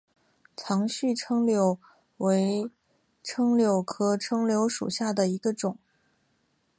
[0.57, 1.77] 长穗柽柳
[2.17, 2.67] 为
[3.23, 5.77] 柽柳科柽柳属下的一个种。